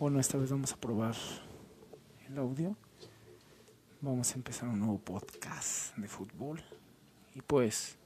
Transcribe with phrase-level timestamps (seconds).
[0.00, 1.14] Bueno, esta vez vamos a probar
[2.28, 2.74] el audio.
[4.00, 6.62] Vamos a empezar un nuevo podcast de fútbol.
[7.34, 7.98] Y pues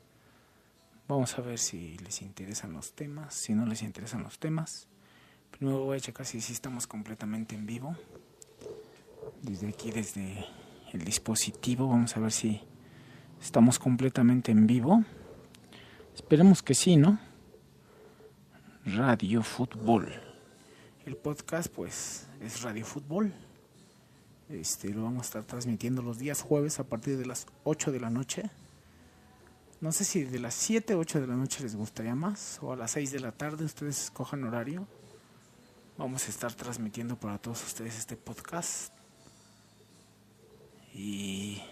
[1.06, 3.34] vamos a ver si les interesan los temas.
[3.34, 4.88] Si no les interesan los temas,
[5.52, 7.96] primero voy a checar si, si estamos completamente en vivo.
[9.42, 10.46] Desde aquí, desde
[10.92, 12.60] el dispositivo, vamos a ver si
[13.42, 15.02] estamos completamente en vivo.
[16.14, 17.18] Esperemos que sí, ¿no?
[18.84, 20.12] Radio Fútbol.
[21.04, 23.34] El podcast, pues, es Radio Fútbol.
[24.48, 27.98] Este, lo vamos a estar transmitiendo los días jueves a partir de las 8 de
[27.98, 28.48] la noche.
[29.80, 32.72] No sé si de las 7 o 8 de la noche les gustaría más, o
[32.72, 34.86] a las 6 de la tarde, ustedes escojan horario.
[35.98, 39.01] Vamos a estar transmitiendo para todos ustedes este podcast.
[40.94, 41.62] Y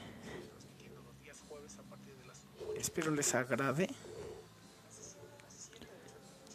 [2.76, 3.88] espero les agrade.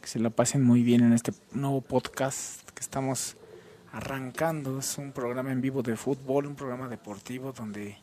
[0.02, 3.38] Que se la pasen muy bien en este nuevo podcast que estamos
[3.92, 4.80] arrancando.
[4.80, 7.98] Es un programa en vivo de fútbol, un programa deportivo donde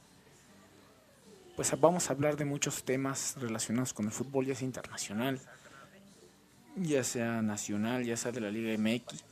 [1.57, 5.39] pues vamos a hablar de muchos temas relacionados con el fútbol, ya sea internacional,
[6.77, 9.23] ya sea nacional, ya sea de la Liga MX,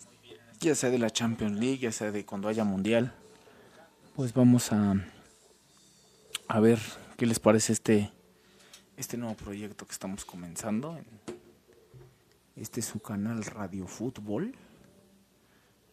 [0.60, 3.14] ya sea de la Champions League, ya sea de cuando haya mundial.
[4.14, 4.96] Pues vamos a
[6.52, 6.80] a ver
[7.16, 8.10] qué les parece este
[8.96, 10.98] este nuevo proyecto que estamos comenzando
[12.56, 14.56] este es su canal Radio Fútbol.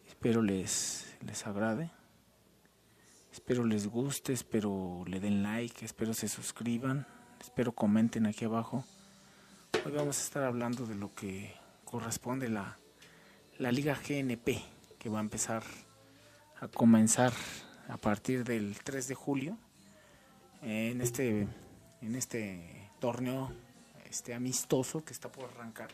[0.08, 1.92] Espero les, les agrade.
[3.32, 7.06] Espero les guste, espero le den like, espero se suscriban,
[7.40, 8.84] espero comenten aquí abajo.
[9.86, 12.76] Hoy vamos a estar hablando de lo que corresponde la,
[13.58, 14.60] la Liga GNP,
[14.98, 15.62] que va a empezar
[16.60, 17.32] a comenzar
[17.88, 19.56] a partir del 3 de julio
[20.62, 21.46] en este
[22.00, 23.50] en este torneo
[24.08, 25.88] este amistoso que está por arrancar,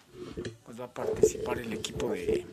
[0.64, 2.46] pues va a participar el equipo de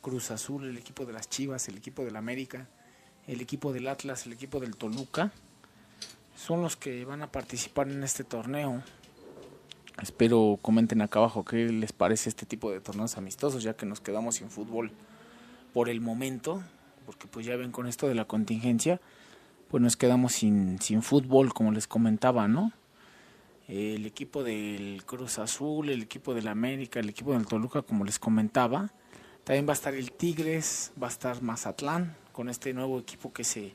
[0.00, 2.68] Cruz Azul, el equipo de las Chivas, el equipo del América,
[3.26, 5.32] el equipo del Atlas, el equipo del Toluca.
[6.36, 8.82] Son los que van a participar en este torneo.
[10.00, 14.00] Espero comenten acá abajo qué les parece este tipo de torneos amistosos, ya que nos
[14.00, 14.90] quedamos sin fútbol
[15.72, 16.62] por el momento,
[17.04, 19.00] porque pues ya ven con esto de la contingencia,
[19.72, 22.72] pues nos quedamos sin, sin fútbol, como les comentaba, ¿no?
[23.68, 28.18] el equipo del Cruz Azul, el equipo del América, el equipo del Toluca, como les
[28.18, 28.90] comentaba.
[29.44, 33.44] También va a estar el Tigres, va a estar Mazatlán, con este nuevo equipo que
[33.44, 33.74] se,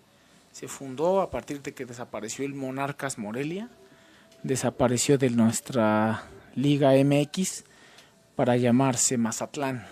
[0.52, 3.70] se fundó a partir de que desapareció el Monarcas Morelia,
[4.44, 7.64] desapareció de nuestra Liga MX
[8.36, 9.88] para llamarse Mazatlán.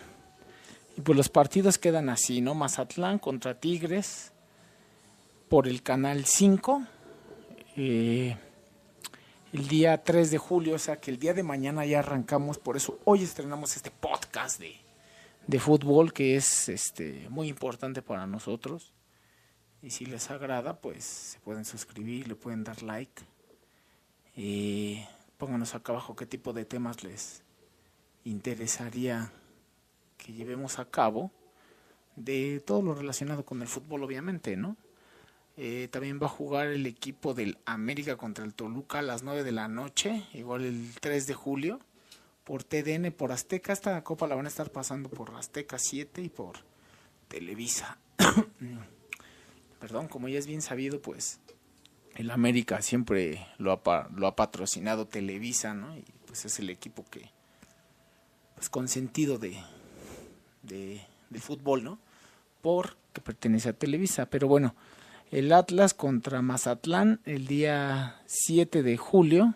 [0.98, 2.54] Y pues los partidos quedan así, ¿no?
[2.54, 4.34] Mazatlán contra Tigres
[5.56, 6.86] por el canal 5.
[7.78, 8.36] Eh,
[9.54, 12.76] el día 3 de julio, o sea que el día de mañana ya arrancamos, por
[12.76, 14.76] eso hoy estrenamos este podcast de,
[15.48, 18.92] de fútbol que es este muy importante para nosotros.
[19.82, 23.24] Y si les agrada, pues se pueden suscribir, le pueden dar like.
[24.36, 25.08] Eh,
[25.38, 27.44] pónganos acá abajo qué tipo de temas les
[28.26, 29.32] interesaría
[30.18, 31.32] que llevemos a cabo
[32.18, 34.76] de todo lo relacionado con el fútbol, obviamente, ¿no?
[35.58, 39.44] Eh, también va a jugar el equipo del América contra el Toluca a las 9
[39.44, 41.80] de la noche, igual el 3 de julio,
[42.44, 43.72] por TDN, por Azteca.
[43.72, 46.58] Esta copa la van a estar pasando por Azteca 7 y por
[47.28, 47.98] Televisa.
[49.80, 51.40] Perdón, como ya es bien sabido, pues
[52.16, 55.98] el América siempre lo ha, lo ha patrocinado Televisa, ¿no?
[55.98, 57.30] Y pues es el equipo que,
[58.56, 59.58] pues consentido de,
[60.64, 61.02] de,
[61.40, 62.00] fútbol, ¿no?
[62.62, 64.26] Porque pertenece a Televisa.
[64.28, 64.76] Pero bueno,
[65.32, 69.54] el Atlas contra Mazatlán el día 7 de julio.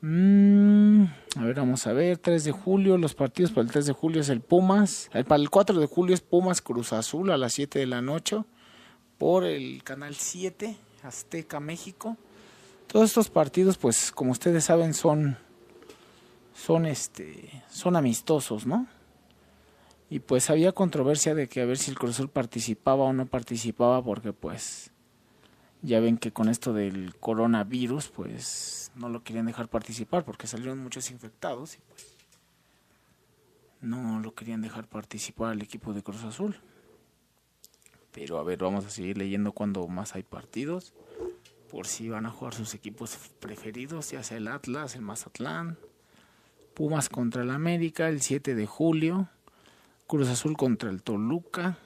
[0.00, 1.04] Mm,
[1.36, 4.20] a ver, vamos a ver, 3 de julio, los partidos para el 3 de julio
[4.20, 7.54] es el Pumas, el, para el 4 de julio es Pumas Cruz Azul a las
[7.54, 8.44] 7 de la noche
[9.18, 12.16] por el canal 7, Azteca México.
[12.86, 15.38] Todos estos partidos, pues como ustedes saben, son
[16.54, 18.86] son este son amistosos, ¿no?
[20.08, 23.26] Y pues había controversia de que a ver si el Cruz Azul participaba o no
[23.26, 24.92] participaba porque pues
[25.82, 30.78] ya ven que con esto del coronavirus pues no lo querían dejar participar porque salieron
[30.78, 32.16] muchos infectados y pues
[33.80, 36.56] no lo querían dejar participar al equipo de Cruz Azul.
[38.12, 40.94] Pero a ver, vamos a seguir leyendo cuando más hay partidos.
[41.70, 45.78] Por si van a jugar sus equipos preferidos, ya sea el Atlas, el Mazatlán,
[46.74, 49.28] Pumas contra el América el 7 de julio.
[50.06, 51.78] Cruz Azul contra el Toluca,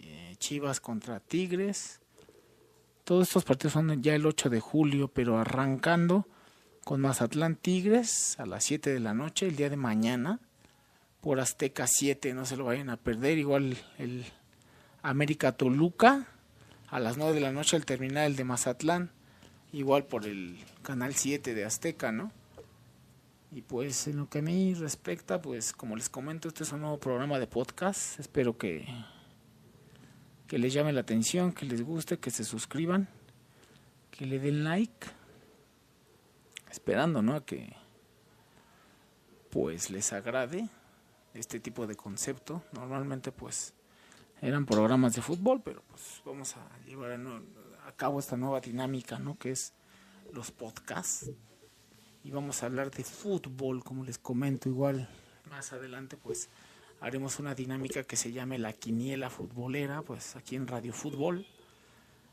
[0.00, 2.00] eh, Chivas contra Tigres,
[3.04, 6.26] Todos estos partidos son ya el 8 de julio, pero arrancando
[6.84, 10.40] con Mazatlán Tigres a las 7 de la noche, el día de mañana,
[11.20, 13.36] por Azteca 7, no se lo vayan a perder.
[13.36, 14.24] Igual el
[15.02, 16.26] América Toluca
[16.88, 19.10] a las 9 de la noche al terminar el de Mazatlán,
[19.72, 22.32] igual por el canal 7 de Azteca, ¿no?
[23.50, 26.82] Y pues en lo que a mí respecta, pues como les comento, este es un
[26.82, 28.20] nuevo programa de podcast.
[28.20, 28.86] Espero que,
[30.46, 33.08] que les llame la atención, que les guste, que se suscriban,
[34.10, 35.06] que le den like.
[36.70, 37.42] Esperando, ¿no?
[37.46, 37.74] Que
[39.50, 40.68] pues les agrade
[41.32, 42.62] este tipo de concepto.
[42.72, 43.72] Normalmente pues
[44.42, 49.18] eran programas de fútbol, pero pues vamos a llevar a, a cabo esta nueva dinámica,
[49.18, 49.38] ¿no?
[49.38, 49.72] Que es
[50.34, 51.30] los podcasts
[52.24, 55.08] y vamos a hablar de fútbol, como les comento, igual
[55.50, 56.48] más adelante pues
[57.00, 61.46] haremos una dinámica que se llame la quiniela futbolera, pues aquí en Radio Fútbol,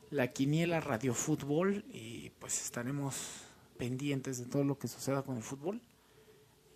[0.10, 3.44] la quiniela Radio Fútbol y pues estaremos
[3.78, 5.82] pendientes de todo lo que suceda con el fútbol,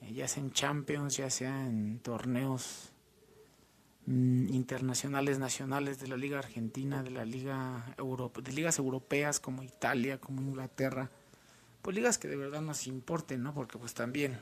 [0.02, 2.92] eh, ya sea en Champions, ya sea en torneos
[4.06, 9.64] mm, internacionales, nacionales de la Liga Argentina, de la Liga Europa, de ligas europeas como
[9.64, 11.10] Italia, como Inglaterra,
[11.82, 13.54] pues ligas que de verdad nos importen, ¿no?
[13.54, 14.38] Porque pues también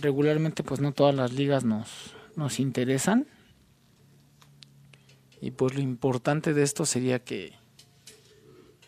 [0.00, 3.26] regularmente pues no todas las ligas nos, nos interesan.
[5.40, 7.52] Y pues lo importante de esto sería que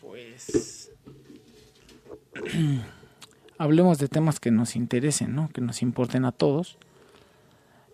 [0.01, 0.91] pues
[3.57, 5.49] hablemos de temas que nos interesen, ¿no?
[5.49, 6.77] Que nos importen a todos.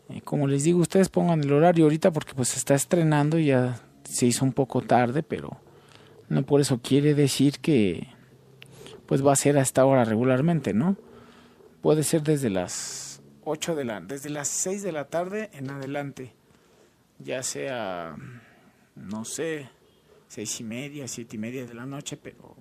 [0.09, 3.47] Eh, como les digo, ustedes pongan el horario ahorita porque pues se está estrenando y
[3.47, 5.57] ya se hizo un poco tarde, pero
[6.29, 8.07] no por eso quiere decir que
[9.13, 10.97] pues va a ser a esta hora regularmente, ¿no?
[11.83, 16.33] Puede ser desde las 8 de la, desde las 6 de la tarde en adelante,
[17.19, 18.15] ya sea,
[18.95, 19.69] no sé,
[20.27, 22.55] seis y media, siete y media de la noche, pero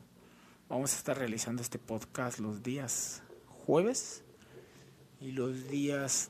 [0.69, 3.23] vamos a estar realizando este podcast los días
[3.65, 4.25] jueves
[5.23, 6.29] y los días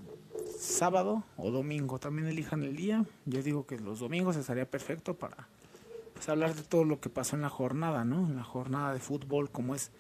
[0.57, 1.99] sábado o domingo.
[1.99, 3.05] También elijan el día.
[3.27, 5.49] Yo digo que los domingos estaría perfecto para
[6.15, 8.29] pues, hablar de todo lo que pasó en la jornada, ¿no?
[8.29, 9.91] En la jornada de fútbol, como es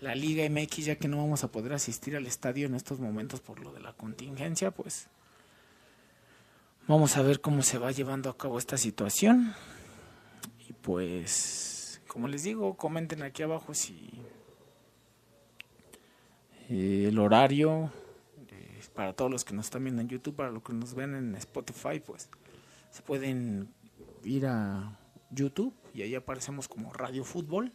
[0.00, 3.40] la Liga MX, ya que no vamos a poder asistir al estadio en estos momentos
[3.40, 5.08] por lo de la contingencia, pues
[6.86, 9.54] vamos a ver cómo se va llevando a cabo esta situación.
[10.68, 14.10] Y pues, como les digo, comenten aquí abajo si
[16.68, 17.90] eh, el horario
[18.50, 21.14] eh, para todos los que nos están viendo en YouTube, para los que nos ven
[21.14, 22.28] en Spotify, pues
[22.90, 23.74] se pueden
[24.22, 24.96] ir a
[25.30, 27.72] YouTube y ahí aparecemos como Radio Fútbol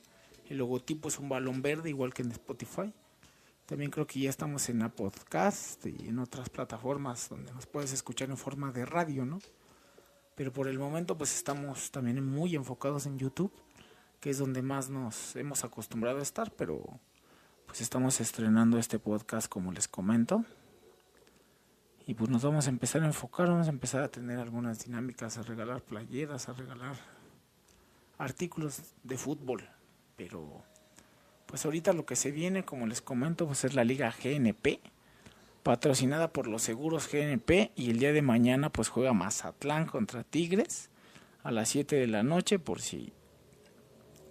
[0.49, 2.93] el logotipo es un balón verde, igual que en Spotify.
[3.65, 7.93] También creo que ya estamos en la podcast y en otras plataformas donde nos puedes
[7.93, 9.39] escuchar en forma de radio, ¿no?
[10.35, 13.53] Pero por el momento pues estamos también muy enfocados en YouTube,
[14.19, 16.83] que es donde más nos hemos acostumbrado a estar, pero
[17.65, 20.43] pues estamos estrenando este podcast como les comento.
[22.05, 25.37] Y pues nos vamos a empezar a enfocar, vamos a empezar a tener algunas dinámicas,
[25.37, 26.97] a regalar playeras, a regalar
[28.17, 29.63] artículos de fútbol
[30.15, 30.63] pero
[31.45, 34.79] pues ahorita lo que se viene, como les comento, pues es la Liga GNP,
[35.63, 40.89] patrocinada por los seguros GNP y el día de mañana pues juega Mazatlán contra Tigres
[41.43, 43.13] a las 7 de la noche por si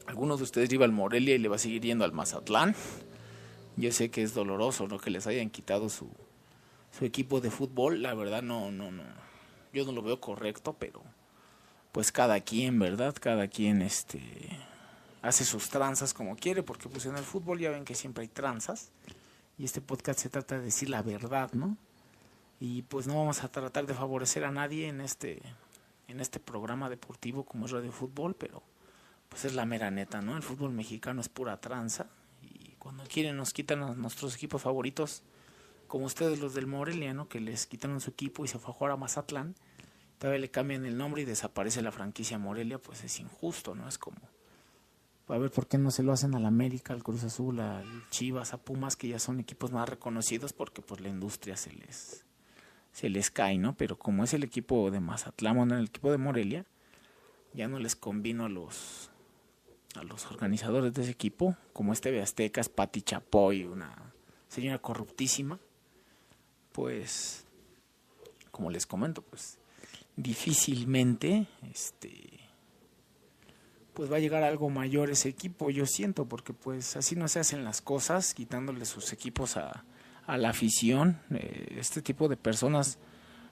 [0.06, 2.74] alguno de ustedes iba al Morelia y le va a seguir yendo al Mazatlán.
[3.76, 6.10] Yo sé que es doloroso no que les hayan quitado su,
[6.90, 9.04] su equipo de fútbol, la verdad no no no.
[9.72, 11.02] Yo no lo veo correcto, pero
[11.92, 13.14] pues cada quien, ¿verdad?
[13.18, 14.20] Cada quien este
[15.22, 18.28] hace sus tranzas como quiere, porque pues en el fútbol ya ven que siempre hay
[18.28, 18.90] tranzas,
[19.56, 21.76] y este podcast se trata de decir la verdad, ¿no?
[22.60, 25.42] Y pues no vamos a tratar de favorecer a nadie en este,
[26.08, 28.62] en este programa deportivo como es Radio Fútbol, pero
[29.28, 30.36] pues es la mera neta, ¿no?
[30.36, 32.08] El fútbol mexicano es pura tranza,
[32.42, 35.22] y cuando quieren nos quitan a nuestros equipos favoritos,
[35.86, 37.28] como ustedes los del Morelia, ¿no?
[37.28, 39.54] Que les quitaron su equipo y se fue a jugar a Mazatlán,
[40.18, 43.86] todavía le cambian el nombre y desaparece la franquicia Morelia, pues es injusto, ¿no?
[43.88, 44.18] Es como
[45.32, 48.52] a ver por qué no se lo hacen al América, al Cruz Azul, al Chivas,
[48.52, 52.24] a Pumas, que ya son equipos más reconocidos porque pues la industria se les
[52.92, 53.74] se les cae, ¿no?
[53.74, 56.66] Pero como es el equipo de Mazatlán, el equipo de Morelia,
[57.54, 59.10] ya no les convino a los
[59.94, 64.12] a los organizadores de ese equipo, como este de Aztecas, Pati Chapoy, una
[64.48, 65.58] señora corruptísima,
[66.72, 67.46] pues
[68.50, 69.58] como les comento, pues
[70.16, 72.41] difícilmente este
[73.94, 77.40] pues va a llegar algo mayor ese equipo, yo siento, porque pues así no se
[77.40, 79.84] hacen las cosas, quitándole sus equipos a,
[80.26, 81.20] a la afición.
[81.30, 82.98] Eh, este tipo de personas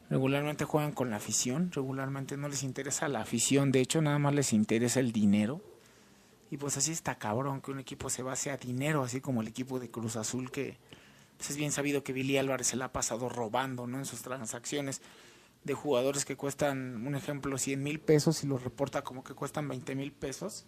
[0.08, 4.34] regularmente juegan con la afición, regularmente no les interesa la afición, de hecho nada más
[4.34, 5.60] les interesa el dinero.
[6.50, 9.48] Y pues así está cabrón que un equipo se base a dinero, así como el
[9.48, 10.78] equipo de Cruz Azul, que
[11.36, 13.98] pues es bien sabido que Billy Álvarez se la ha pasado robando ¿no?
[13.98, 15.00] en sus transacciones
[15.64, 19.68] de jugadores que cuestan, un ejemplo, 100 mil pesos y los reporta como que cuestan
[19.68, 20.66] 20 mil pesos.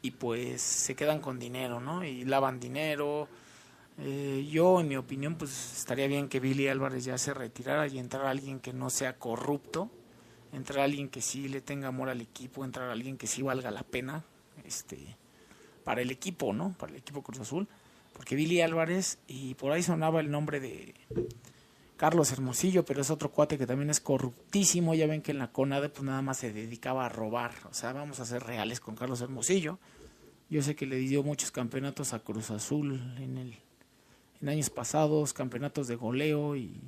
[0.00, 2.04] Y pues se quedan con dinero, ¿no?
[2.04, 3.28] Y lavan dinero.
[3.98, 7.98] Eh, yo, en mi opinión, pues estaría bien que Billy Álvarez ya se retirara y
[7.98, 9.90] entrara alguien que no sea corrupto,
[10.52, 13.82] entrar alguien que sí le tenga amor al equipo, entrar alguien que sí valga la
[13.82, 14.24] pena,
[14.64, 15.16] este,
[15.82, 16.76] para el equipo, ¿no?
[16.78, 17.66] Para el equipo Cruz Azul,
[18.12, 20.94] porque Billy Álvarez, y por ahí sonaba el nombre de
[21.98, 25.52] Carlos Hermosillo, pero es otro cuate que también es corruptísimo, ya ven que en la
[25.52, 28.94] CONADE pues nada más se dedicaba a robar, o sea, vamos a ser reales con
[28.94, 29.78] Carlos Hermosillo,
[30.48, 33.58] yo sé que le dio muchos campeonatos a Cruz Azul en el
[34.40, 36.80] en años pasados, campeonatos de goleo y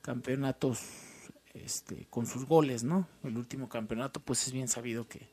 [0.00, 0.80] campeonatos
[1.52, 3.06] este, con sus goles, ¿no?
[3.22, 5.28] El último campeonato, pues es bien sabido que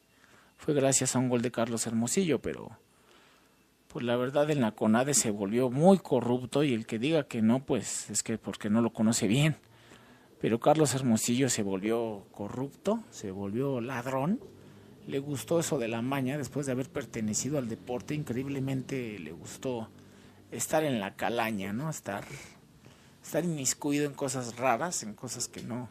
[0.57, 2.77] fue gracias a un gol de Carlos Hermosillo, pero
[3.87, 7.41] pues la verdad en la CONADE se volvió muy corrupto y el que diga que
[7.41, 9.55] no, pues es que porque no lo conoce bien.
[10.39, 14.39] Pero Carlos Hermosillo se volvió corrupto, se volvió ladrón,
[15.07, 19.89] le gustó eso de la maña después de haber pertenecido al deporte, increíblemente le gustó
[20.51, 21.89] estar en la calaña, ¿no?
[21.89, 22.23] Estar,
[23.23, 25.89] estar inmiscuido en cosas raras, en cosas que no,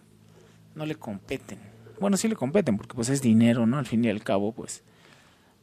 [0.74, 1.58] no le competen.
[1.98, 3.78] Bueno, sí le competen porque pues es dinero, ¿no?
[3.78, 4.84] Al fin y al cabo, pues,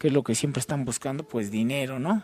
[0.03, 1.25] ¿qué es lo que siempre están buscando?
[1.25, 2.21] Pues dinero, ¿no?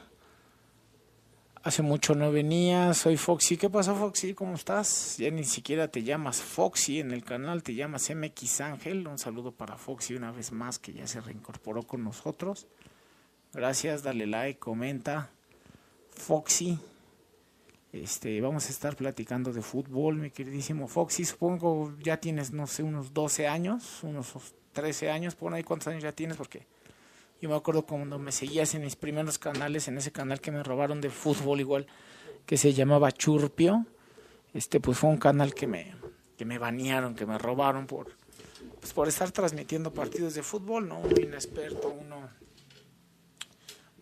[1.64, 3.56] Hace mucho no venía, soy Foxy.
[3.56, 4.34] ¿Qué pasa, Foxy?
[4.34, 5.16] ¿Cómo estás?
[5.18, 9.08] Ya ni siquiera te llamas Foxy en el canal, te llamas MX Ángel.
[9.08, 12.68] Un saludo para Foxy una vez más que ya se reincorporó con nosotros.
[13.54, 15.30] Gracias, dale like, comenta.
[16.10, 16.78] Foxy,
[17.94, 21.24] este, vamos a estar platicando de fútbol, mi queridísimo Foxy.
[21.24, 24.34] Supongo ya tienes, no sé, unos 12 años, unos
[24.74, 26.68] 13 años, por ahí cuántos años ya tienes, porque
[27.42, 30.64] yo me acuerdo cuando me seguías en mis primeros canales, en ese canal que me
[30.64, 31.88] robaron de fútbol igual,
[32.46, 33.86] que se llamaba Churpio.
[34.54, 35.96] Este, pues fue un canal que me,
[36.38, 38.16] que me banearon, que me robaron por,
[38.80, 41.00] pues por estar transmitiendo partidos de fútbol, ¿no?
[41.00, 42.30] Un inexperto, uno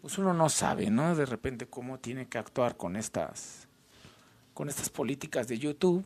[0.01, 1.15] pues uno no sabe, ¿no?
[1.15, 3.67] De repente cómo tiene que actuar con estas
[4.53, 6.05] con estas políticas de YouTube.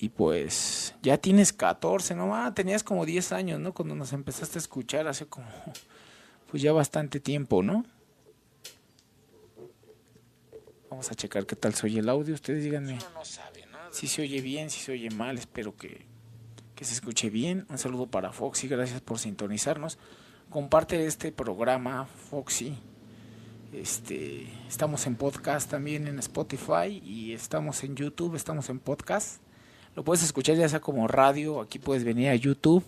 [0.00, 2.34] Y pues ya tienes 14, ¿no?
[2.34, 3.74] Ah, tenías como 10 años, ¿no?
[3.74, 5.46] Cuando nos empezaste a escuchar hace como
[6.50, 7.84] pues ya bastante tiempo, ¿no?
[10.88, 12.34] Vamos a checar qué tal se oye el audio.
[12.34, 13.78] Ustedes díganme no sabe, ¿no?
[13.90, 15.36] si se oye bien, si se oye mal.
[15.36, 16.06] Espero que,
[16.74, 17.66] que se escuche bien.
[17.68, 18.68] Un saludo para Foxy.
[18.68, 19.98] Gracias por sintonizarnos
[20.50, 22.76] comparte este programa, Foxy.
[23.72, 29.40] Este, estamos en podcast también en Spotify y estamos en YouTube, estamos en podcast.
[29.96, 32.84] Lo puedes escuchar ya sea como radio, aquí puedes venir a YouTube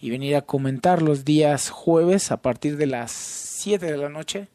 [0.00, 4.48] y venir a comentar los días jueves a partir de las 7 de la noche.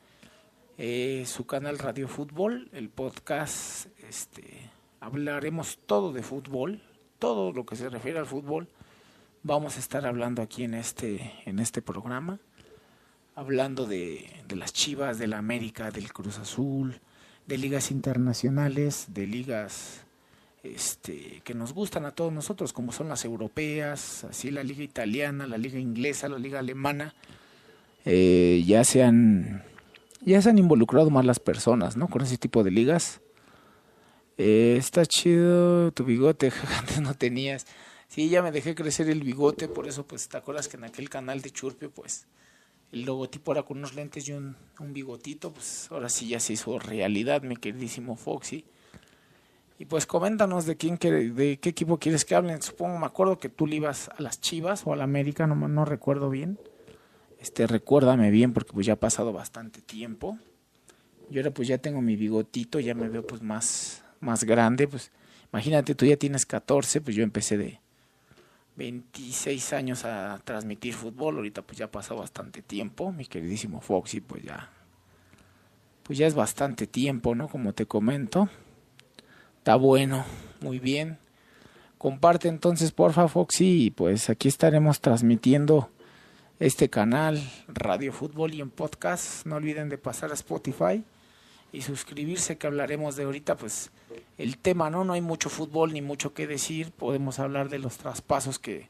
[0.78, 6.82] Eh, su canal Radio Fútbol, el podcast, este, hablaremos todo de fútbol,
[7.20, 8.68] todo lo que se refiere al fútbol
[9.44, 12.40] vamos a estar hablando aquí en este, en este programa,
[13.36, 17.02] hablando de, de las Chivas, de la América, del Cruz Azul,
[17.46, 20.06] de ligas internacionales, de ligas
[20.63, 25.46] este, que nos gustan a todos nosotros, como son las europeas, así la liga italiana,
[25.46, 27.13] la liga inglesa, la liga alemana,
[28.05, 29.63] eh, ya se han
[30.22, 32.08] ya se han involucrado más las personas, ¿no?
[32.08, 33.20] Con ese tipo de ligas.
[34.38, 37.67] Eh, está chido tu bigote, antes no tenías.
[38.08, 41.10] Sí, ya me dejé crecer el bigote, por eso pues te acuerdas que en aquel
[41.10, 42.27] canal de Churpio pues
[42.91, 46.53] el logotipo era con unos lentes y un, un bigotito, pues ahora sí ya se
[46.53, 48.65] hizo realidad, mi queridísimo Foxy.
[49.84, 52.62] Y pues coméntanos de quién de qué equipo quieres que hablen.
[52.62, 55.56] Supongo, me acuerdo que tú le ibas a las Chivas o a la América, no,
[55.68, 56.58] no recuerdo bien.
[57.38, 60.38] Este, recuérdame bien porque pues ya ha pasado bastante tiempo.
[61.30, 65.12] Yo ahora pues ya tengo mi bigotito, ya me veo pues más, más grande, pues
[65.52, 67.82] imagínate, tú ya tienes 14, pues yo empecé de,
[68.78, 74.44] 26 años a transmitir fútbol, ahorita pues ya pasó bastante tiempo, mi queridísimo Foxy, pues
[74.44, 74.70] ya
[76.04, 77.50] pues ya es bastante tiempo, ¿no?
[77.50, 78.48] Como te comento.
[79.63, 80.25] Está bueno,
[80.60, 81.17] muy bien.
[81.98, 85.89] Comparte entonces, porfa, Foxy, y pues aquí estaremos transmitiendo
[86.60, 89.46] este canal Radio Fútbol y en podcast.
[89.46, 91.05] No olviden de pasar a Spotify
[91.72, 93.91] y suscribirse que hablaremos de ahorita pues
[94.38, 97.98] el tema no no hay mucho fútbol ni mucho que decir podemos hablar de los
[97.98, 98.89] traspasos que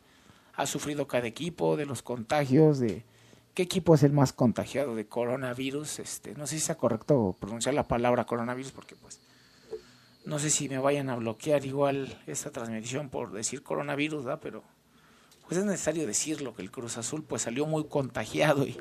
[0.56, 3.04] ha sufrido cada equipo de los contagios de
[3.54, 7.76] qué equipo es el más contagiado de coronavirus este no sé si sea correcto pronunciar
[7.76, 9.22] la palabra coronavirus porque pues
[10.26, 14.40] no sé si me vayan a bloquear igual esta transmisión por decir coronavirus ¿verdad?
[14.42, 14.64] pero
[15.48, 18.78] pues es necesario decirlo que el Cruz Azul pues salió muy contagiado y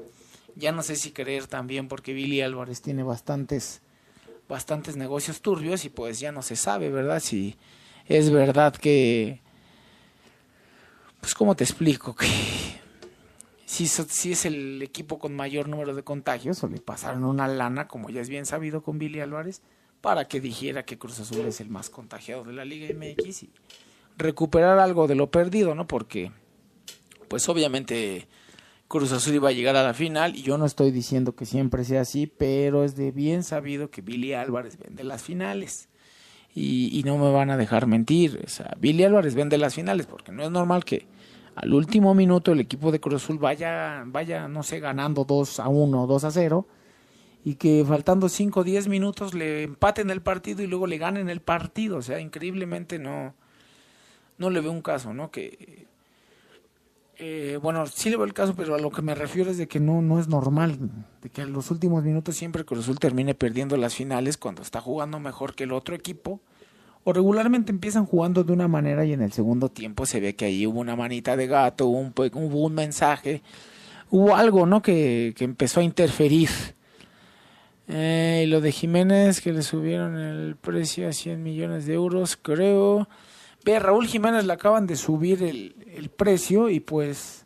[0.54, 3.82] ya no sé si creer también porque Billy Álvarez tiene bastantes
[4.48, 7.20] bastantes negocios turbios y pues ya no se sabe, ¿verdad?
[7.20, 7.56] Si
[8.06, 9.40] es verdad que
[11.20, 12.26] pues cómo te explico que
[13.64, 17.88] si, si es el equipo con mayor número de contagios o le pasaron una lana,
[17.88, 19.62] como ya es bien sabido con Billy Álvarez,
[20.02, 23.50] para que dijera que Cruz Azul es el más contagiado de la Liga MX y
[24.18, 25.86] recuperar algo de lo perdido, ¿no?
[25.86, 26.32] Porque
[27.28, 28.26] pues obviamente
[28.88, 31.84] Cruz Azul iba a llegar a la final y yo no estoy diciendo que siempre
[31.84, 35.88] sea así, pero es de bien sabido que Billy Álvarez vende las finales.
[36.54, 38.42] Y, y no me van a dejar mentir.
[38.44, 41.06] O sea, Billy Álvarez vende las finales porque no es normal que
[41.54, 45.68] al último minuto el equipo de Cruz Azul vaya, vaya no sé, ganando 2 a
[45.68, 46.66] 1, 2 a 0
[47.44, 51.28] y que faltando 5 o 10 minutos le empaten el partido y luego le ganen
[51.28, 51.96] el partido.
[51.98, 53.34] O sea, increíblemente no,
[54.38, 55.30] no le veo un caso, ¿no?
[55.30, 55.86] Que
[57.24, 59.68] eh, bueno, sí le veo el caso, pero a lo que me refiero es de
[59.68, 60.78] que no, no es normal,
[61.22, 65.20] de que en los últimos minutos siempre Cruz termine perdiendo las finales cuando está jugando
[65.20, 66.40] mejor que el otro equipo,
[67.04, 70.46] o regularmente empiezan jugando de una manera y en el segundo tiempo se ve que
[70.46, 73.42] ahí hubo una manita de gato, hubo un, hubo un mensaje,
[74.10, 74.82] hubo algo, ¿no?
[74.82, 76.48] Que, que empezó a interferir.
[77.94, 82.38] Eh, y lo de Jiménez, que le subieron el precio a 100 millones de euros,
[82.40, 83.06] creo.
[83.66, 87.44] Ve, Raúl Jiménez le acaban de subir el, el precio y pues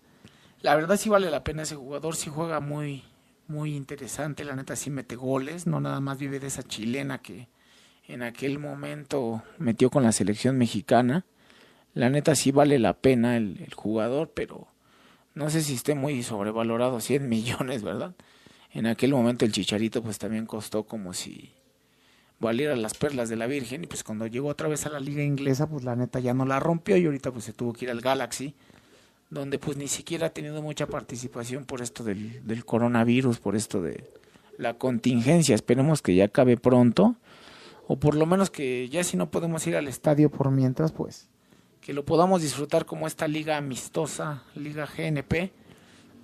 [0.63, 3.03] la verdad sí vale la pena ese jugador, sí juega muy,
[3.49, 7.49] muy interesante, la neta sí mete goles, no nada más vive de esa chilena que
[8.07, 11.25] en aquel momento metió con la selección mexicana.
[11.93, 14.69] La neta sí vale la pena el, el jugador, pero
[15.35, 18.15] no sé si esté muy sobrevalorado, 100 millones, ¿verdad?
[18.77, 21.51] En aquel momento el Chicharito pues también costó como si
[22.39, 25.23] valiera las perlas de la Virgen y pues cuando llegó otra vez a la liga
[25.23, 27.91] inglesa pues la neta ya no la rompió y ahorita pues se tuvo que ir
[27.91, 28.55] al Galaxy
[29.31, 33.81] donde pues ni siquiera ha tenido mucha participación por esto del, del coronavirus, por esto
[33.81, 34.05] de
[34.59, 37.17] la contingencia, esperemos que ya acabe pronto
[37.89, 41.29] o por lo menos que ya si no podemos ir al estadio por mientras pues
[41.81, 45.51] que lo podamos disfrutar como esta liga amistosa, liga GNP,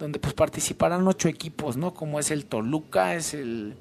[0.02, 1.94] donde pues participarán ocho equipos, ¿no?
[1.94, 3.76] Como es el Toluca, es el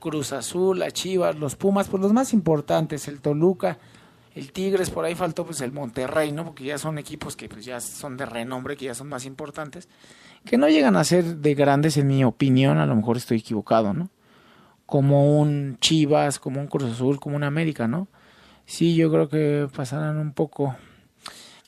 [0.00, 3.78] Cruz Azul, la Chivas, los Pumas, pues los más importantes, el Toluca,
[4.34, 6.44] el Tigres, por ahí faltó pues el Monterrey, ¿no?
[6.44, 9.88] Porque ya son equipos que pues ya son de renombre, que ya son más importantes,
[10.44, 13.94] que no llegan a ser de grandes en mi opinión, a lo mejor estoy equivocado,
[13.94, 14.10] ¿no?
[14.84, 18.08] Como un Chivas, como un Cruz Azul, como un América, ¿no?
[18.66, 20.74] Sí, yo creo que pasarán un poco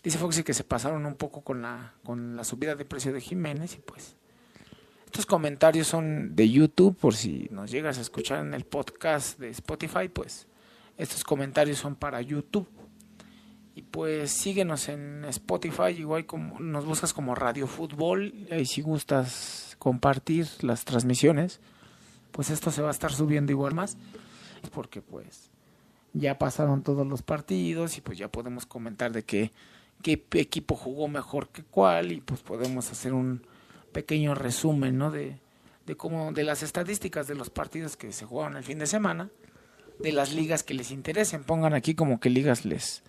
[0.02, 3.20] dice Foxy que se pasaron un poco con la con la subida de precio de
[3.20, 4.16] Jiménez y pues
[5.12, 9.50] estos comentarios son de YouTube, por si nos llegas a escuchar en el podcast de
[9.50, 10.46] Spotify, pues
[10.96, 12.66] estos comentarios son para YouTube.
[13.74, 19.76] Y pues síguenos en Spotify, igual como nos buscas como Radio Fútbol, y si gustas
[19.78, 21.60] compartir las transmisiones,
[22.30, 23.98] pues esto se va a estar subiendo igual más,
[24.72, 25.50] porque pues
[26.14, 29.52] ya pasaron todos los partidos y pues ya podemos comentar de qué,
[30.02, 33.46] qué equipo jugó mejor que cuál y pues podemos hacer un
[33.92, 35.10] pequeño resumen ¿no?
[35.10, 35.38] de,
[35.86, 35.96] de,
[36.34, 39.30] de las estadísticas de los partidos que se jugaron el fin de semana,
[39.98, 41.44] de las ligas que les interesen.
[41.44, 43.02] Pongan aquí como que ligas les,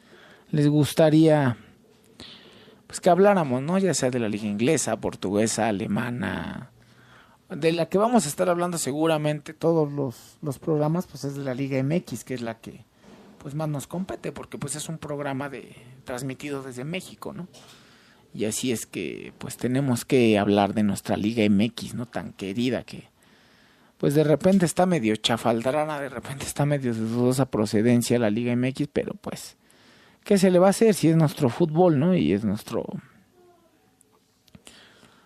[0.52, 1.58] les gustaría
[2.88, 3.80] pues que habláramos, ¿no?
[3.80, 6.70] Ya sea de la liga inglesa, portuguesa, alemana,
[7.50, 11.44] de la que vamos a estar hablando seguramente todos los, los programas, pues es de
[11.44, 12.86] la Liga MX, que es la que
[13.44, 15.76] pues más nos compete, porque pues es un programa de
[16.06, 17.50] transmitido desde México, ¿no?
[18.34, 22.06] Y así es que pues tenemos que hablar de nuestra Liga MX, ¿no?
[22.06, 23.10] Tan querida que
[23.98, 28.56] pues de repente está medio chafaldrana, de repente está medio de dudosa procedencia la Liga
[28.56, 29.58] MX, pero pues
[30.24, 32.16] ¿qué se le va a hacer si es nuestro fútbol, ¿no?
[32.16, 32.86] Y es nuestro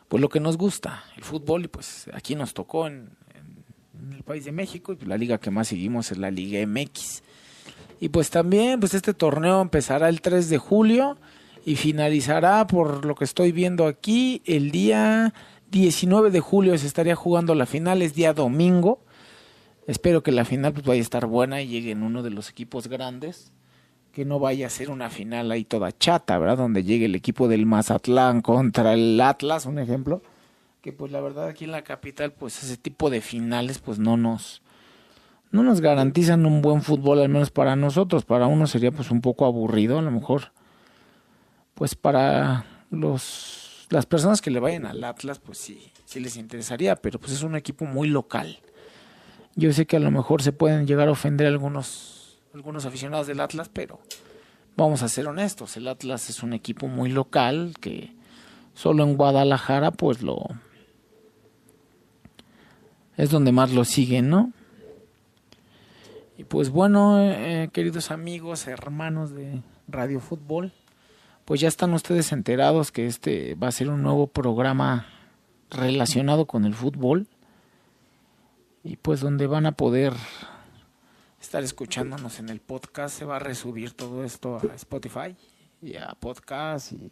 [0.07, 4.23] pues lo que nos gusta, el fútbol y pues aquí nos tocó en, en, el
[4.23, 7.21] país de México y la liga que más seguimos es la Liga MX.
[7.99, 11.17] Y pues también pues este torneo empezará el 3 de julio
[11.65, 15.33] y finalizará, por lo que estoy viendo aquí, el día
[15.71, 19.01] 19 de julio se estaría jugando la final, es día domingo.
[19.85, 22.49] Espero que la final pues, vaya a estar buena y llegue en uno de los
[22.49, 23.51] equipos grandes,
[24.11, 26.57] que no vaya a ser una final ahí toda chata, ¿verdad?
[26.57, 30.21] Donde llegue el equipo del Mazatlán contra el Atlas, un ejemplo,
[30.81, 34.15] que pues la verdad aquí en la capital pues ese tipo de finales pues no
[34.15, 34.61] nos
[35.51, 39.21] no nos garantizan un buen fútbol al menos para nosotros, para uno sería pues un
[39.21, 40.51] poco aburrido a lo mejor
[41.73, 46.97] pues para los las personas que le vayan al Atlas, pues sí, sí les interesaría,
[46.97, 48.59] pero pues es un equipo muy local.
[49.55, 53.39] Yo sé que a lo mejor se pueden llegar a ofender algunos algunos aficionados del
[53.39, 53.99] Atlas, pero
[54.75, 58.13] vamos a ser honestos, el Atlas es un equipo muy local que
[58.73, 60.47] solo en Guadalajara pues lo
[63.15, 64.53] es donde más lo siguen, ¿no?
[66.37, 70.71] Y pues bueno, eh, queridos amigos, hermanos de Radio Fútbol,
[71.45, 75.07] pues ya están ustedes enterados que este va a ser un nuevo programa
[75.71, 77.25] relacionado con el fútbol.
[78.83, 80.13] Y pues donde van a poder
[81.41, 85.35] estar escuchándonos en el podcast se va a resubir todo esto a Spotify
[85.81, 87.11] y a podcast y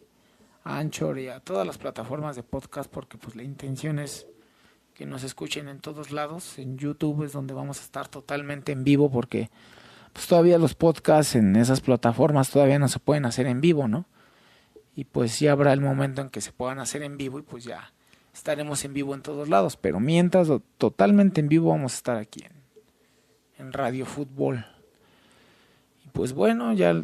[0.62, 4.26] a Anchor y a todas las plataformas de podcast porque pues la intención es
[4.96, 6.58] que nos escuchen en todos lados.
[6.58, 9.50] En YouTube es donde vamos a estar totalmente en vivo porque
[10.14, 14.06] pues todavía los podcasts en esas plataformas todavía no se pueden hacer en vivo, ¿no?
[14.94, 17.64] Y pues ya habrá el momento en que se puedan hacer en vivo y pues
[17.64, 17.92] ya
[18.32, 19.76] estaremos en vivo en todos lados.
[19.76, 22.52] Pero mientras totalmente en vivo vamos a estar aquí en,
[23.58, 24.64] en Radio Fútbol.
[26.06, 26.94] Y pues bueno, ya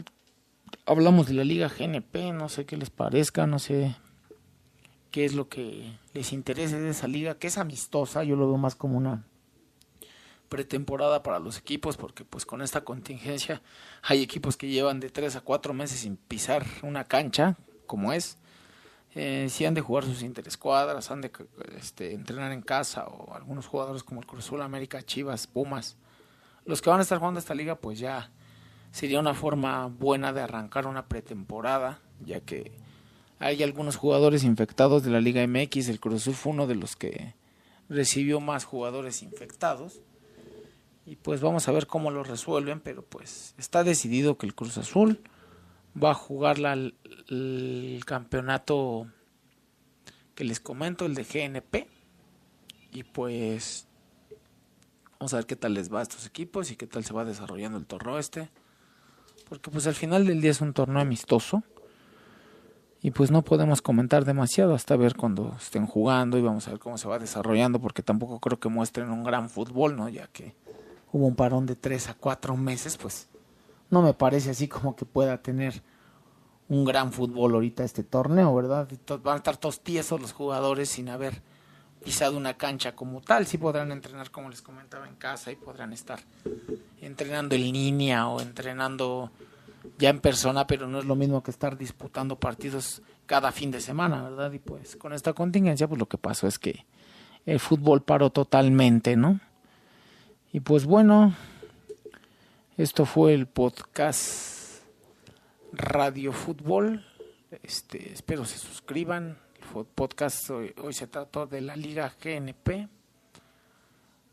[0.86, 3.94] hablamos de la Liga GNP, no sé qué les parezca, no sé
[5.12, 8.56] qué es lo que les interese de esa liga, que es amistosa, yo lo veo
[8.56, 9.24] más como una
[10.48, 13.62] pretemporada para los equipos, porque pues con esta contingencia
[14.02, 18.38] hay equipos que llevan de tres a cuatro meses sin pisar una cancha, como es.
[19.14, 21.30] Eh, si han de jugar sus interescuadras, han de
[21.76, 25.96] este, entrenar en casa, o algunos jugadores como el Cruz América, Chivas, Pumas,
[26.64, 28.30] los que van a estar jugando esta liga, pues ya
[28.92, 32.72] sería una forma buena de arrancar una pretemporada, ya que
[33.42, 35.88] hay algunos jugadores infectados de la Liga MX.
[35.88, 37.34] El Cruz Azul fue uno de los que
[37.88, 40.00] recibió más jugadores infectados.
[41.04, 44.78] Y pues vamos a ver cómo lo resuelven, pero pues está decidido que el Cruz
[44.78, 45.20] Azul
[46.00, 49.08] va a jugar el campeonato
[50.36, 51.88] que les comento, el de GNP.
[52.92, 53.88] Y pues
[55.18, 57.24] vamos a ver qué tal les va a estos equipos y qué tal se va
[57.24, 58.50] desarrollando el torneo este.
[59.48, 61.64] Porque pues al final del día es un torneo amistoso
[63.02, 66.78] y pues no podemos comentar demasiado hasta ver cuando estén jugando y vamos a ver
[66.78, 70.08] cómo se va desarrollando porque tampoco creo que muestren un gran fútbol, ¿no?
[70.08, 70.54] Ya que
[71.10, 73.28] hubo un parón de tres a cuatro meses, pues
[73.90, 75.82] no me parece así como que pueda tener
[76.68, 78.88] un gran fútbol ahorita este torneo, ¿verdad?
[79.22, 81.42] Van a estar todos tiesos los jugadores sin haber
[82.04, 83.46] pisado una cancha como tal.
[83.46, 86.20] Sí podrán entrenar, como les comentaba, en casa y podrán estar
[87.00, 89.32] entrenando en línea o entrenando
[89.98, 93.80] ya en persona, pero no es lo mismo que estar disputando partidos cada fin de
[93.80, 94.52] semana, ¿verdad?
[94.52, 96.84] Y pues con esta contingencia, pues lo que pasó es que
[97.46, 99.40] el fútbol paró totalmente, ¿no?
[100.52, 101.34] Y pues bueno,
[102.76, 104.82] esto fue el podcast
[105.72, 107.04] Radio Fútbol.
[107.62, 109.38] Este, espero se suscriban.
[109.74, 112.88] El podcast hoy, hoy se trató de la Liga GNP.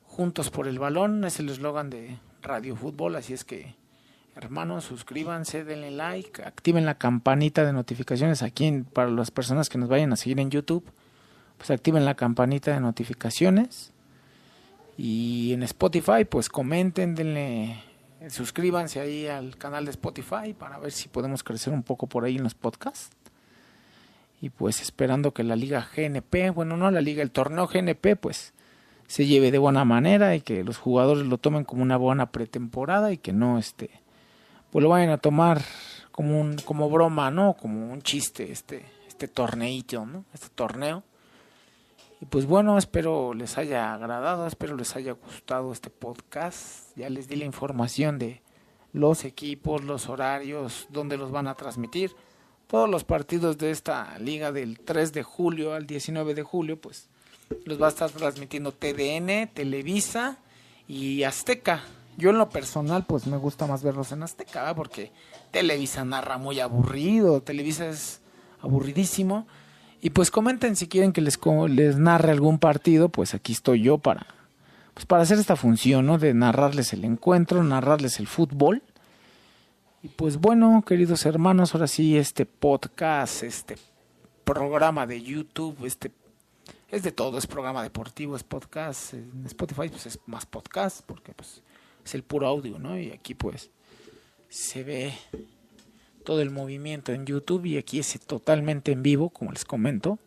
[0.04, 3.76] Juntos por el balón es el eslogan de Radio Fútbol, así es que
[4.42, 9.90] Hermanos, suscríbanse, denle like, activen la campanita de notificaciones aquí para las personas que nos
[9.90, 10.90] vayan a seguir en YouTube.
[11.58, 13.92] Pues activen la campanita de notificaciones.
[14.98, 17.84] Y en Spotify, pues comenten, denle,
[18.30, 22.38] suscríbanse ahí al canal de Spotify para ver si podemos crecer un poco por ahí
[22.38, 23.10] en los podcasts.
[24.40, 28.54] Y pues esperando que la liga GNP, bueno, no la liga, el torneo GNP, pues
[29.06, 33.12] se lleve de buena manera y que los jugadores lo tomen como una buena pretemporada
[33.12, 33.90] y que no este
[34.72, 35.62] pues lo vayan a tomar
[36.12, 37.56] como un como broma, ¿no?
[37.56, 40.26] Como un chiste este este torneito, ¿no?
[40.34, 41.04] Este torneo.
[42.22, 46.96] Y pues bueno, espero les haya agradado, espero les haya gustado este podcast.
[46.98, 48.42] Ya les di la información de
[48.94, 52.16] los equipos, los horarios, dónde los van a transmitir.
[52.68, 57.10] Todos los partidos de esta liga del 3 de julio al 19 de julio, pues
[57.66, 60.38] los va a estar transmitiendo TDN, Televisa
[60.88, 61.84] y Azteca.
[62.18, 65.12] Yo en lo personal, pues me gusta más verlos en Azteca, porque
[65.52, 68.22] Televisa narra muy aburrido, Televisa es
[68.62, 69.48] aburridísimo.
[70.02, 73.98] Y pues comenten si quieren que les, les narre algún partido, pues aquí estoy yo
[73.98, 74.28] para,
[74.94, 76.18] pues para hacer esta función, ¿no?
[76.18, 78.82] De narrarles el encuentro, narrarles el fútbol.
[80.02, 83.78] Y pues bueno, queridos hermanos, ahora sí, este podcast, este
[84.46, 86.12] programa de YouTube, este
[86.90, 91.34] es de todo, es programa deportivo, es podcast, en Spotify pues es más podcast, porque
[91.34, 91.62] pues
[92.16, 92.98] el puro audio, ¿no?
[93.00, 93.70] Y aquí pues
[94.50, 95.14] se ve
[96.24, 100.20] todo el movimiento en YouTube y aquí es totalmente en vivo, como les comento.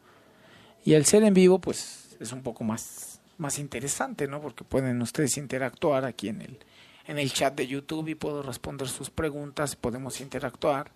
[0.85, 4.40] Y al ser en vivo, pues es un poco más, más interesante, ¿no?
[4.40, 6.59] Porque pueden ustedes interactuar aquí en el,
[7.07, 10.90] en el chat de YouTube y puedo responder sus preguntas, podemos interactuar.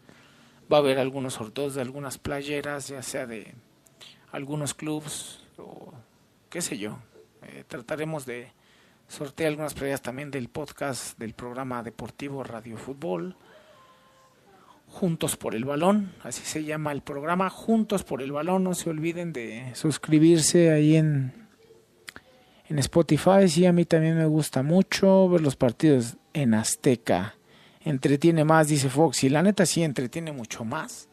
[0.72, 3.54] Va a haber algunos sorteos de algunas playeras, ya sea de
[4.32, 5.92] algunos clubs o
[6.50, 6.98] qué sé yo.
[7.42, 8.50] Eh, trataremos de
[9.08, 13.36] Sorteé algunas previas también del podcast del programa deportivo Radio Fútbol.
[14.88, 18.64] Juntos por el Balón, así se llama el programa, Juntos por el Balón.
[18.64, 21.48] No se olviden de suscribirse ahí en,
[22.68, 23.48] en Spotify.
[23.48, 27.34] Sí, a mí también me gusta mucho ver los partidos en Azteca.
[27.80, 29.28] Entretiene más, dice Foxy.
[29.28, 31.08] La neta sí entretiene mucho más.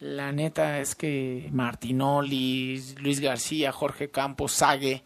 [0.00, 5.02] La neta es que Martinoli, Luis García, Jorge Campos, Sague,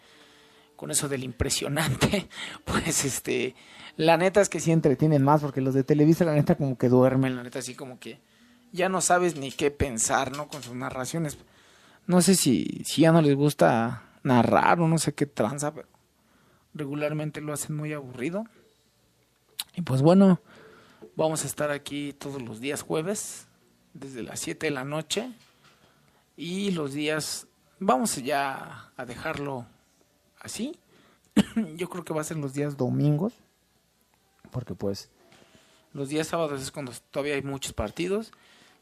[0.78, 2.28] con eso del impresionante,
[2.64, 3.56] pues este,
[3.96, 6.88] la neta es que sí entretienen más, porque los de Televisa, la neta, como que
[6.88, 8.20] duermen, la neta, así como que
[8.70, 10.46] ya no sabes ni qué pensar, ¿no?
[10.46, 11.36] Con sus narraciones.
[12.06, 15.88] No sé si, si ya no les gusta narrar o no sé qué tranza, pero
[16.74, 18.44] regularmente lo hacen muy aburrido.
[19.74, 20.40] Y pues bueno,
[21.16, 23.48] vamos a estar aquí todos los días jueves,
[23.94, 25.28] desde las 7 de la noche.
[26.36, 27.48] Y los días,
[27.80, 29.66] vamos ya a dejarlo
[30.40, 30.78] así.
[31.76, 33.34] Yo creo que va a ser los días domingos,
[34.50, 35.10] porque pues
[35.92, 38.32] los días sábados es cuando todavía hay muchos partidos.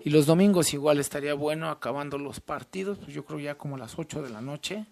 [0.05, 3.99] Y los domingos igual estaría bueno acabando los partidos, pues yo creo ya como las
[3.99, 4.87] 8 de la noche.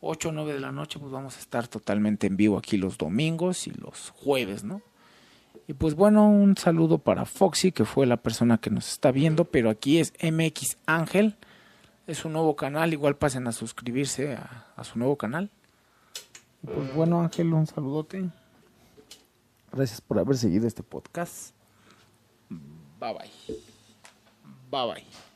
[0.00, 2.98] 8 o 9 de la noche, pues vamos a estar totalmente en vivo aquí los
[2.98, 4.82] domingos y los jueves, ¿no?
[5.68, 9.44] Y pues bueno, un saludo para Foxy, que fue la persona que nos está viendo,
[9.44, 11.36] pero aquí es MX Ángel,
[12.08, 15.50] es un nuevo canal, igual pasen a suscribirse a, a su nuevo canal.
[16.64, 18.30] Pues bueno, Ángel, un saludote.
[19.72, 21.54] Gracias por haber seguido este podcast.
[22.48, 23.56] Bye bye.
[24.70, 25.31] Bye bye.